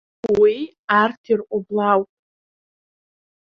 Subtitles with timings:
[0.39, 0.55] Уи
[1.01, 2.09] арҭ ирҟәыблаауп!